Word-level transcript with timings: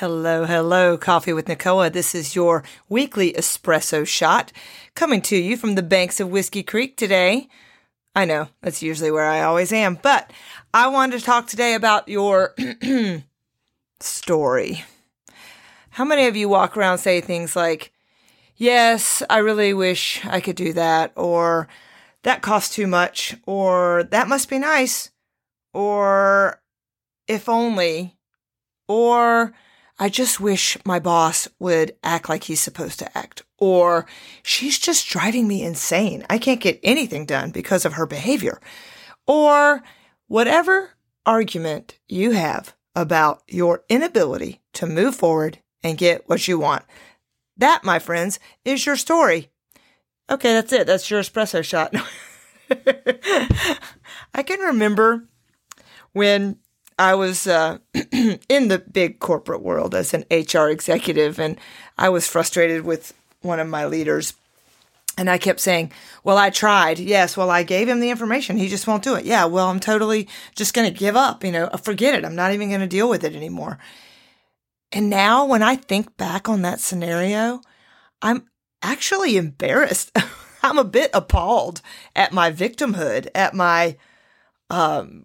Hello, 0.00 0.44
hello, 0.44 0.98
Coffee 0.98 1.32
with 1.32 1.48
Nicoa. 1.48 1.88
This 1.88 2.14
is 2.14 2.36
your 2.36 2.62
weekly 2.86 3.32
espresso 3.32 4.06
shot 4.06 4.52
coming 4.94 5.22
to 5.22 5.38
you 5.38 5.56
from 5.56 5.74
the 5.74 5.82
banks 5.82 6.20
of 6.20 6.28
Whiskey 6.28 6.62
Creek 6.62 6.98
today. 6.98 7.48
I 8.14 8.26
know 8.26 8.48
that's 8.60 8.82
usually 8.82 9.10
where 9.10 9.24
I 9.24 9.40
always 9.40 9.72
am, 9.72 9.98
but 10.02 10.30
I 10.74 10.88
wanted 10.88 11.20
to 11.20 11.24
talk 11.24 11.46
today 11.46 11.72
about 11.72 12.10
your 12.10 12.54
story. 14.00 14.84
How 15.88 16.04
many 16.04 16.26
of 16.26 16.36
you 16.36 16.50
walk 16.50 16.76
around 16.76 16.98
say 16.98 17.22
things 17.22 17.56
like, 17.56 17.90
Yes, 18.54 19.22
I 19.30 19.38
really 19.38 19.72
wish 19.72 20.22
I 20.26 20.40
could 20.40 20.56
do 20.56 20.74
that, 20.74 21.12
or 21.16 21.68
that 22.22 22.42
costs 22.42 22.74
too 22.74 22.86
much, 22.86 23.34
or 23.46 24.06
that 24.10 24.28
must 24.28 24.50
be 24.50 24.58
nice, 24.58 25.10
or 25.72 26.60
if 27.26 27.48
only, 27.48 28.18
or 28.88 29.54
I 29.98 30.08
just 30.10 30.40
wish 30.40 30.76
my 30.84 30.98
boss 30.98 31.48
would 31.58 31.96
act 32.02 32.28
like 32.28 32.44
he's 32.44 32.60
supposed 32.60 32.98
to 32.98 33.18
act. 33.18 33.42
Or 33.58 34.06
she's 34.42 34.78
just 34.78 35.08
driving 35.08 35.48
me 35.48 35.62
insane. 35.62 36.26
I 36.28 36.38
can't 36.38 36.60
get 36.60 36.80
anything 36.82 37.24
done 37.24 37.50
because 37.50 37.84
of 37.84 37.94
her 37.94 38.06
behavior. 38.06 38.60
Or 39.26 39.82
whatever 40.28 40.90
argument 41.24 41.98
you 42.08 42.32
have 42.32 42.74
about 42.94 43.42
your 43.48 43.84
inability 43.88 44.60
to 44.74 44.86
move 44.86 45.14
forward 45.14 45.58
and 45.82 45.98
get 45.98 46.28
what 46.28 46.46
you 46.46 46.58
want. 46.58 46.84
That, 47.56 47.84
my 47.84 47.98
friends, 47.98 48.38
is 48.64 48.84
your 48.84 48.96
story. 48.96 49.50
Okay, 50.28 50.52
that's 50.52 50.72
it. 50.72 50.86
That's 50.86 51.10
your 51.10 51.20
espresso 51.20 51.64
shot. 51.64 51.94
I 54.34 54.42
can 54.42 54.60
remember 54.60 55.28
when 56.12 56.58
I 56.98 57.14
was 57.14 57.46
uh, 57.46 57.78
in 58.48 58.68
the 58.68 58.78
big 58.90 59.18
corporate 59.18 59.62
world 59.62 59.94
as 59.94 60.14
an 60.14 60.24
HR 60.30 60.68
executive, 60.68 61.38
and 61.38 61.58
I 61.98 62.08
was 62.08 62.26
frustrated 62.26 62.84
with 62.84 63.12
one 63.42 63.60
of 63.60 63.68
my 63.68 63.86
leaders. 63.86 64.34
And 65.18 65.30
I 65.30 65.38
kept 65.38 65.60
saying, 65.60 65.92
Well, 66.24 66.36
I 66.36 66.50
tried. 66.50 66.98
Yes. 66.98 67.36
Well, 67.36 67.50
I 67.50 67.62
gave 67.62 67.88
him 67.88 68.00
the 68.00 68.10
information. 68.10 68.58
He 68.58 68.68
just 68.68 68.86
won't 68.86 69.02
do 69.02 69.14
it. 69.14 69.24
Yeah. 69.24 69.46
Well, 69.46 69.68
I'm 69.68 69.80
totally 69.80 70.28
just 70.54 70.74
going 70.74 70.92
to 70.92 70.98
give 70.98 71.16
up. 71.16 71.42
You 71.42 71.52
know, 71.52 71.68
forget 71.82 72.14
it. 72.14 72.24
I'm 72.24 72.34
not 72.34 72.52
even 72.52 72.68
going 72.68 72.82
to 72.82 72.86
deal 72.86 73.08
with 73.08 73.24
it 73.24 73.34
anymore. 73.34 73.78
And 74.92 75.08
now 75.08 75.46
when 75.46 75.62
I 75.62 75.76
think 75.76 76.16
back 76.18 76.48
on 76.50 76.62
that 76.62 76.80
scenario, 76.80 77.62
I'm 78.20 78.46
actually 78.82 79.36
embarrassed. 79.38 80.16
I'm 80.62 80.78
a 80.78 80.84
bit 80.84 81.10
appalled 81.14 81.80
at 82.14 82.32
my 82.32 82.50
victimhood, 82.52 83.28
at 83.34 83.54
my 83.54 83.96
um, 84.68 85.24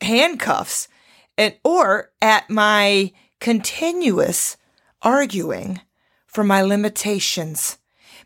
handcuffs 0.00 0.88
and 1.38 1.54
or 1.64 2.10
at 2.20 2.48
my 2.50 3.12
continuous 3.40 4.56
arguing 5.02 5.80
for 6.26 6.44
my 6.44 6.62
limitations, 6.62 7.78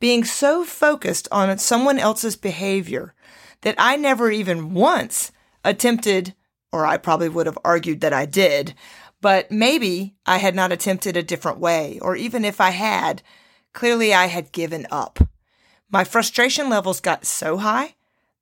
being 0.00 0.24
so 0.24 0.64
focused 0.64 1.28
on 1.30 1.56
someone 1.58 1.98
else's 1.98 2.36
behavior 2.36 3.14
that 3.62 3.74
I 3.78 3.96
never 3.96 4.30
even 4.30 4.74
once 4.74 5.32
attempted, 5.64 6.34
or 6.72 6.86
I 6.86 6.96
probably 6.96 7.28
would 7.28 7.46
have 7.46 7.58
argued 7.64 8.00
that 8.00 8.12
I 8.12 8.26
did, 8.26 8.74
but 9.20 9.50
maybe 9.50 10.14
I 10.26 10.36
had 10.36 10.54
not 10.54 10.72
attempted 10.72 11.16
a 11.16 11.22
different 11.22 11.58
way, 11.58 11.98
or 12.02 12.14
even 12.14 12.44
if 12.44 12.60
I 12.60 12.70
had, 12.70 13.22
clearly 13.72 14.12
I 14.12 14.26
had 14.26 14.52
given 14.52 14.86
up. 14.90 15.18
My 15.90 16.04
frustration 16.04 16.68
levels 16.68 17.00
got 17.00 17.24
so 17.24 17.56
high 17.56 17.94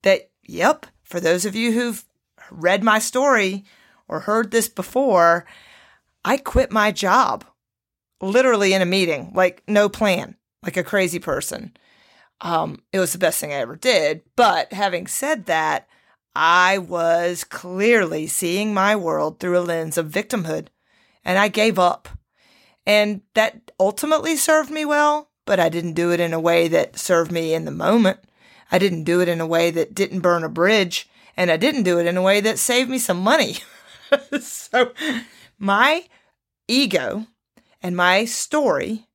that, 0.02 0.30
yep, 0.42 0.86
for 1.04 1.20
those 1.20 1.44
of 1.44 1.54
you 1.54 1.72
who've 1.72 2.04
read 2.50 2.82
my 2.82 2.98
story, 2.98 3.64
or 4.08 4.20
heard 4.20 4.50
this 4.50 4.68
before, 4.68 5.46
I 6.24 6.36
quit 6.36 6.70
my 6.70 6.92
job 6.92 7.44
literally 8.20 8.72
in 8.72 8.82
a 8.82 8.86
meeting, 8.86 9.32
like 9.34 9.62
no 9.66 9.88
plan, 9.88 10.36
like 10.62 10.76
a 10.76 10.84
crazy 10.84 11.18
person. 11.18 11.76
Um, 12.40 12.82
it 12.92 12.98
was 12.98 13.12
the 13.12 13.18
best 13.18 13.40
thing 13.40 13.52
I 13.52 13.56
ever 13.56 13.76
did. 13.76 14.22
But 14.36 14.72
having 14.72 15.06
said 15.06 15.46
that, 15.46 15.88
I 16.34 16.78
was 16.78 17.44
clearly 17.44 18.26
seeing 18.26 18.72
my 18.72 18.96
world 18.96 19.38
through 19.38 19.58
a 19.58 19.60
lens 19.60 19.98
of 19.98 20.08
victimhood 20.08 20.68
and 21.24 21.38
I 21.38 21.48
gave 21.48 21.78
up. 21.78 22.08
And 22.86 23.22
that 23.34 23.70
ultimately 23.78 24.36
served 24.36 24.70
me 24.70 24.84
well, 24.84 25.30
but 25.44 25.60
I 25.60 25.68
didn't 25.68 25.92
do 25.92 26.10
it 26.10 26.20
in 26.20 26.32
a 26.32 26.40
way 26.40 26.68
that 26.68 26.98
served 26.98 27.30
me 27.30 27.54
in 27.54 27.64
the 27.64 27.70
moment. 27.70 28.18
I 28.70 28.78
didn't 28.78 29.04
do 29.04 29.20
it 29.20 29.28
in 29.28 29.40
a 29.40 29.46
way 29.46 29.70
that 29.70 29.94
didn't 29.94 30.20
burn 30.20 30.42
a 30.42 30.48
bridge, 30.48 31.08
and 31.36 31.50
I 31.50 31.56
didn't 31.56 31.84
do 31.84 31.98
it 32.00 32.06
in 32.06 32.16
a 32.16 32.22
way 32.22 32.40
that 32.40 32.58
saved 32.58 32.90
me 32.90 32.98
some 32.98 33.20
money. 33.20 33.58
so 34.40 34.92
my 35.58 36.04
ego 36.68 37.26
and 37.82 37.96
my 37.96 38.24
story 38.24 39.06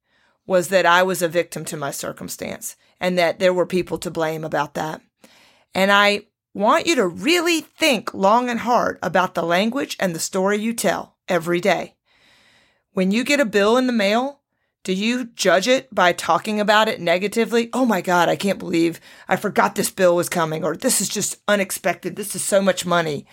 was 0.45 0.69
that 0.69 0.85
I 0.85 1.03
was 1.03 1.21
a 1.21 1.27
victim 1.27 1.65
to 1.65 1.77
my 1.77 1.91
circumstance 1.91 2.75
and 2.99 3.17
that 3.17 3.39
there 3.39 3.53
were 3.53 3.65
people 3.65 3.97
to 3.99 4.11
blame 4.11 4.43
about 4.43 4.73
that. 4.75 5.01
And 5.73 5.91
I 5.91 6.23
want 6.53 6.87
you 6.87 6.95
to 6.95 7.07
really 7.07 7.61
think 7.61 8.13
long 8.13 8.49
and 8.49 8.61
hard 8.61 8.97
about 9.03 9.35
the 9.35 9.43
language 9.43 9.95
and 9.99 10.15
the 10.15 10.19
story 10.19 10.57
you 10.57 10.73
tell 10.73 11.17
every 11.27 11.61
day. 11.61 11.95
When 12.93 13.11
you 13.11 13.23
get 13.23 13.39
a 13.39 13.45
bill 13.45 13.77
in 13.77 13.85
the 13.85 13.93
mail, 13.93 14.41
do 14.83 14.93
you 14.93 15.25
judge 15.25 15.67
it 15.67 15.93
by 15.93 16.13
talking 16.13 16.59
about 16.59 16.87
it 16.87 17.01
negatively? 17.01 17.69
Oh 17.73 17.85
my 17.85 18.01
God, 18.01 18.29
I 18.29 18.35
can't 18.35 18.57
believe 18.57 18.99
I 19.27 19.35
forgot 19.35 19.75
this 19.75 19.91
bill 19.91 20.15
was 20.15 20.29
coming, 20.29 20.63
or 20.63 20.75
this 20.75 21.01
is 21.01 21.09
just 21.09 21.35
unexpected. 21.47 22.15
This 22.15 22.35
is 22.35 22.43
so 22.43 22.61
much 22.61 22.85
money. 22.85 23.27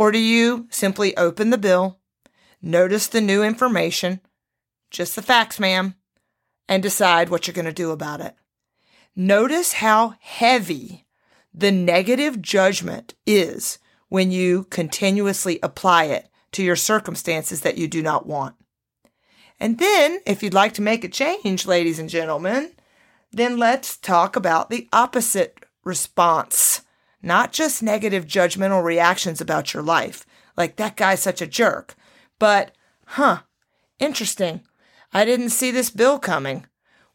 Or 0.00 0.10
do 0.10 0.18
you 0.18 0.66
simply 0.70 1.14
open 1.18 1.50
the 1.50 1.58
bill, 1.58 1.98
notice 2.62 3.06
the 3.06 3.20
new 3.20 3.42
information, 3.42 4.22
just 4.90 5.14
the 5.14 5.20
facts, 5.20 5.60
ma'am, 5.60 5.94
and 6.66 6.82
decide 6.82 7.28
what 7.28 7.46
you're 7.46 7.52
going 7.52 7.66
to 7.66 7.72
do 7.72 7.90
about 7.90 8.22
it? 8.22 8.34
Notice 9.14 9.74
how 9.74 10.14
heavy 10.20 11.06
the 11.52 11.70
negative 11.70 12.40
judgment 12.40 13.12
is 13.26 13.78
when 14.08 14.32
you 14.32 14.64
continuously 14.70 15.58
apply 15.62 16.04
it 16.04 16.30
to 16.52 16.62
your 16.62 16.76
circumstances 16.76 17.60
that 17.60 17.76
you 17.76 17.86
do 17.86 18.00
not 18.00 18.26
want. 18.26 18.54
And 19.58 19.78
then, 19.78 20.20
if 20.24 20.42
you'd 20.42 20.54
like 20.54 20.72
to 20.74 20.82
make 20.82 21.04
a 21.04 21.08
change, 21.08 21.66
ladies 21.66 21.98
and 21.98 22.08
gentlemen, 22.08 22.72
then 23.32 23.58
let's 23.58 23.98
talk 23.98 24.34
about 24.34 24.70
the 24.70 24.88
opposite 24.94 25.66
response 25.84 26.80
not 27.22 27.52
just 27.52 27.82
negative 27.82 28.26
judgmental 28.26 28.82
reactions 28.82 29.40
about 29.40 29.74
your 29.74 29.82
life, 29.82 30.24
like 30.56 30.76
that 30.76 30.96
guy's 30.96 31.20
such 31.20 31.42
a 31.42 31.46
jerk, 31.46 31.94
but, 32.38 32.72
huh, 33.06 33.40
interesting. 33.98 34.62
I 35.12 35.24
didn't 35.24 35.50
see 35.50 35.70
this 35.70 35.90
bill 35.90 36.18
coming. 36.18 36.66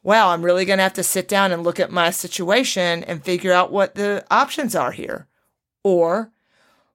Wow, 0.03 0.29
I'm 0.29 0.43
really 0.43 0.65
going 0.65 0.77
to 0.77 0.83
have 0.83 0.93
to 0.93 1.03
sit 1.03 1.27
down 1.27 1.51
and 1.51 1.63
look 1.63 1.79
at 1.79 1.91
my 1.91 2.11
situation 2.11 3.03
and 3.03 3.23
figure 3.23 3.51
out 3.51 3.71
what 3.71 3.95
the 3.95 4.23
options 4.29 4.75
are 4.75 4.91
here. 4.91 5.27
Or, 5.83 6.31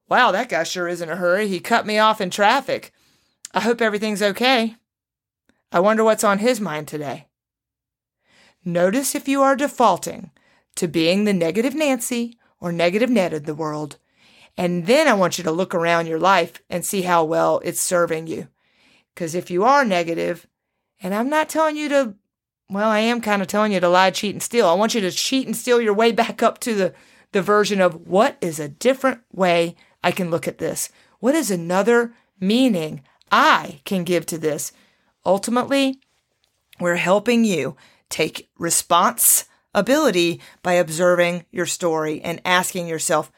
wow, 0.07 0.31
that 0.31 0.47
guy 0.49 0.63
sure 0.63 0.87
is 0.87 1.01
in 1.01 1.09
a 1.09 1.17
hurry. 1.17 1.47
He 1.47 1.59
cut 1.59 1.85
me 1.85 1.97
off 1.97 2.21
in 2.21 2.29
traffic. 2.29 2.93
I 3.53 3.59
hope 3.61 3.81
everything's 3.81 4.21
okay. 4.21 4.77
I 5.73 5.79
wonder 5.79 6.03
what's 6.03 6.23
on 6.23 6.39
his 6.39 6.61
mind 6.61 6.87
today. 6.87 7.27
Notice 8.63 9.15
if 9.15 9.27
you 9.27 9.41
are 9.41 9.55
defaulting 9.55 10.31
to 10.75 10.87
being 10.87 11.25
the 11.25 11.33
negative 11.33 11.75
Nancy 11.75 12.37
or 12.61 12.71
negative 12.71 13.09
Ned 13.09 13.33
in 13.33 13.43
the 13.43 13.55
world. 13.55 13.97
And 14.57 14.85
then 14.85 15.07
I 15.07 15.13
want 15.13 15.37
you 15.37 15.43
to 15.43 15.51
look 15.51 15.73
around 15.75 16.07
your 16.07 16.19
life 16.19 16.61
and 16.69 16.85
see 16.85 17.01
how 17.01 17.23
well 17.23 17.59
it's 17.65 17.81
serving 17.81 18.27
you. 18.27 18.47
Because 19.13 19.35
if 19.35 19.51
you 19.51 19.63
are 19.63 19.83
negative, 19.83 20.47
and 21.01 21.13
I'm 21.13 21.29
not 21.29 21.49
telling 21.49 21.75
you 21.75 21.89
to, 21.89 22.15
well, 22.69 22.89
I 22.89 22.99
am 22.99 23.19
kind 23.19 23.41
of 23.41 23.47
telling 23.47 23.73
you 23.73 23.79
to 23.79 23.89
lie, 23.89 24.11
cheat, 24.11 24.35
and 24.35 24.43
steal. 24.43 24.67
I 24.67 24.73
want 24.73 24.93
you 24.93 25.01
to 25.01 25.11
cheat 25.11 25.47
and 25.47 25.57
steal 25.57 25.81
your 25.81 25.93
way 25.93 26.11
back 26.13 26.41
up 26.43 26.59
to 26.59 26.73
the, 26.75 26.93
the 27.31 27.41
version 27.41 27.81
of 27.81 28.07
what 28.07 28.37
is 28.39 28.59
a 28.59 28.69
different 28.69 29.21
way 29.33 29.75
I 30.03 30.11
can 30.11 30.29
look 30.29 30.47
at 30.47 30.57
this? 30.57 30.89
What 31.19 31.35
is 31.35 31.51
another 31.51 32.13
meaning 32.39 33.03
I 33.31 33.81
can 33.85 34.03
give 34.03 34.25
to 34.27 34.37
this? 34.37 34.71
Ultimately, 35.25 35.99
we're 36.79 36.95
helping 36.95 37.45
you 37.45 37.75
take 38.09 38.49
response 38.57 39.45
ability 39.73 40.41
by 40.63 40.73
observing 40.73 41.45
your 41.51 41.65
story 41.65 42.21
and 42.21 42.41
asking 42.45 42.87
yourself, 42.87 43.31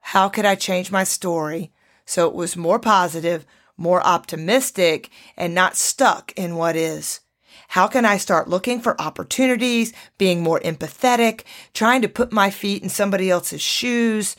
how 0.00 0.28
could 0.28 0.44
I 0.44 0.54
change 0.54 0.90
my 0.90 1.04
story 1.04 1.72
so 2.04 2.28
it 2.28 2.34
was 2.34 2.56
more 2.56 2.78
positive, 2.78 3.46
more 3.76 4.04
optimistic, 4.04 5.10
and 5.36 5.54
not 5.54 5.76
stuck 5.76 6.32
in 6.32 6.56
what 6.56 6.76
is? 6.76 7.20
How 7.68 7.86
can 7.86 8.04
I 8.04 8.18
start 8.18 8.48
looking 8.48 8.80
for 8.80 9.00
opportunities, 9.00 9.92
being 10.18 10.42
more 10.42 10.60
empathetic, 10.60 11.42
trying 11.72 12.02
to 12.02 12.08
put 12.08 12.32
my 12.32 12.50
feet 12.50 12.82
in 12.82 12.88
somebody 12.88 13.30
else's 13.30 13.62
shoes? 13.62 14.36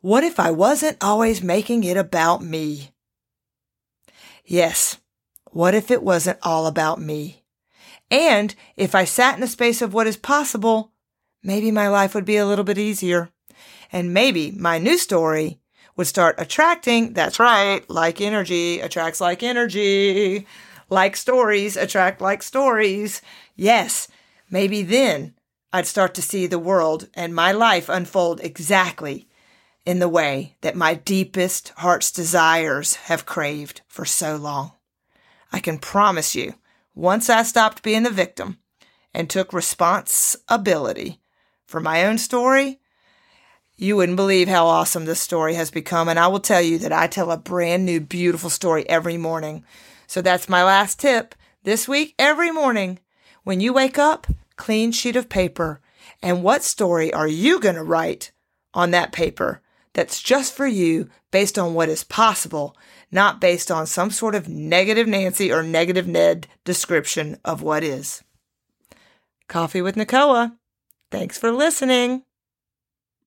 What 0.00 0.24
if 0.24 0.40
I 0.40 0.50
wasn't 0.50 0.96
always 1.00 1.42
making 1.42 1.84
it 1.84 1.96
about 1.96 2.42
me? 2.42 2.90
Yes. 4.44 4.98
What 5.52 5.74
if 5.74 5.90
it 5.90 6.02
wasn't 6.02 6.38
all 6.42 6.66
about 6.66 7.00
me? 7.00 7.41
And 8.12 8.54
if 8.76 8.94
I 8.94 9.04
sat 9.06 9.38
in 9.38 9.42
a 9.42 9.46
space 9.46 9.80
of 9.80 9.94
what 9.94 10.06
is 10.06 10.18
possible, 10.18 10.92
maybe 11.42 11.70
my 11.70 11.88
life 11.88 12.14
would 12.14 12.26
be 12.26 12.36
a 12.36 12.46
little 12.46 12.64
bit 12.64 12.76
easier. 12.76 13.30
And 13.90 14.12
maybe 14.12 14.50
my 14.50 14.78
new 14.78 14.98
story 14.98 15.60
would 15.96 16.06
start 16.06 16.34
attracting, 16.36 17.14
that's 17.14 17.40
right, 17.40 17.88
like 17.88 18.20
energy 18.20 18.80
attracts 18.80 19.18
like 19.20 19.42
energy. 19.42 20.46
like 20.90 21.16
stories 21.16 21.74
attract 21.74 22.20
like 22.20 22.42
stories. 22.42 23.22
Yes, 23.56 24.08
maybe 24.50 24.82
then 24.82 25.34
I'd 25.72 25.86
start 25.86 26.12
to 26.14 26.22
see 26.22 26.46
the 26.46 26.58
world 26.58 27.08
and 27.14 27.34
my 27.34 27.52
life 27.52 27.88
unfold 27.88 28.40
exactly 28.42 29.26
in 29.86 30.00
the 30.00 30.08
way 30.08 30.56
that 30.60 30.76
my 30.76 30.92
deepest 30.94 31.70
heart's 31.78 32.12
desires 32.12 32.94
have 32.94 33.24
craved 33.24 33.80
for 33.88 34.04
so 34.04 34.36
long. 34.36 34.72
I 35.50 35.60
can 35.60 35.78
promise 35.78 36.34
you, 36.34 36.54
once 36.94 37.30
I 37.30 37.42
stopped 37.42 37.82
being 37.82 38.02
the 38.02 38.10
victim 38.10 38.58
and 39.14 39.28
took 39.28 39.52
responsibility 39.52 41.20
for 41.66 41.80
my 41.80 42.04
own 42.04 42.18
story, 42.18 42.80
you 43.76 43.96
wouldn't 43.96 44.16
believe 44.16 44.48
how 44.48 44.66
awesome 44.66 45.06
this 45.06 45.20
story 45.20 45.54
has 45.54 45.70
become. 45.70 46.08
And 46.08 46.18
I 46.18 46.28
will 46.28 46.40
tell 46.40 46.60
you 46.60 46.78
that 46.78 46.92
I 46.92 47.06
tell 47.06 47.30
a 47.30 47.36
brand 47.36 47.84
new, 47.84 48.00
beautiful 48.00 48.50
story 48.50 48.88
every 48.88 49.16
morning. 49.16 49.64
So 50.06 50.20
that's 50.20 50.48
my 50.48 50.62
last 50.62 51.00
tip 51.00 51.34
this 51.62 51.88
week, 51.88 52.14
every 52.18 52.50
morning. 52.50 52.98
When 53.44 53.60
you 53.60 53.72
wake 53.72 53.98
up, 53.98 54.26
clean 54.56 54.92
sheet 54.92 55.16
of 55.16 55.28
paper. 55.28 55.80
And 56.22 56.42
what 56.42 56.62
story 56.62 57.12
are 57.12 57.26
you 57.26 57.58
going 57.58 57.74
to 57.74 57.82
write 57.82 58.32
on 58.74 58.90
that 58.90 59.12
paper 59.12 59.61
that's 59.94 60.22
just 60.22 60.54
for 60.54 60.66
you 60.66 61.08
based 61.30 61.58
on 61.58 61.74
what 61.74 61.88
is 61.88 62.04
possible, 62.04 62.76
not 63.10 63.40
based 63.40 63.70
on 63.70 63.86
some 63.86 64.10
sort 64.10 64.34
of 64.34 64.48
negative 64.48 65.06
Nancy 65.06 65.52
or 65.52 65.62
negative 65.62 66.06
Ned 66.06 66.46
description 66.64 67.38
of 67.44 67.62
what 67.62 67.84
is? 67.84 68.22
Coffee 69.48 69.82
with 69.82 69.96
Nicoa. 69.96 70.56
Thanks 71.10 71.36
for 71.36 71.50
listening. 71.50 72.22